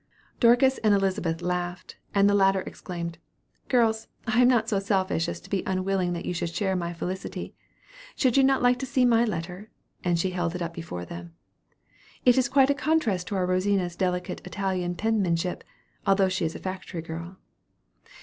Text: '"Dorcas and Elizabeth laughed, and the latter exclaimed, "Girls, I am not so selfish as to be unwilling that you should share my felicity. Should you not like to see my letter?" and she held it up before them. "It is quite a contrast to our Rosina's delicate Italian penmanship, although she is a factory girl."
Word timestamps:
'"Dorcas 0.39 0.79
and 0.79 0.95
Elizabeth 0.95 1.43
laughed, 1.43 1.95
and 2.15 2.27
the 2.27 2.33
latter 2.33 2.61
exclaimed, 2.61 3.19
"Girls, 3.67 4.07
I 4.25 4.41
am 4.41 4.47
not 4.47 4.67
so 4.67 4.79
selfish 4.79 5.29
as 5.29 5.39
to 5.41 5.47
be 5.51 5.61
unwilling 5.67 6.13
that 6.13 6.25
you 6.25 6.33
should 6.33 6.49
share 6.49 6.75
my 6.75 6.91
felicity. 6.91 7.53
Should 8.15 8.35
you 8.35 8.43
not 8.43 8.63
like 8.63 8.79
to 8.79 8.87
see 8.87 9.05
my 9.05 9.25
letter?" 9.25 9.69
and 10.03 10.17
she 10.17 10.31
held 10.31 10.55
it 10.55 10.61
up 10.63 10.73
before 10.73 11.05
them. 11.05 11.35
"It 12.25 12.35
is 12.35 12.49
quite 12.49 12.71
a 12.71 12.73
contrast 12.73 13.27
to 13.27 13.35
our 13.35 13.45
Rosina's 13.45 13.95
delicate 13.95 14.41
Italian 14.43 14.95
penmanship, 14.95 15.63
although 16.07 16.29
she 16.29 16.45
is 16.45 16.55
a 16.55 16.59
factory 16.59 17.03
girl." 17.03 17.37